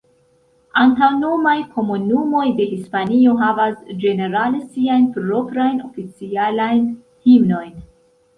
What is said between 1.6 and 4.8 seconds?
komunumoj de Hispanio havas ĝenerale